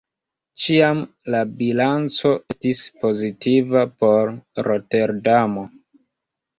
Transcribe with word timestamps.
Ĉiam 0.61 1.03
la 1.35 1.41
bilanco 1.59 2.33
estis 2.55 2.83
pozitiva 3.05 3.87
por 4.03 4.35
Roterdamo. 4.73 5.71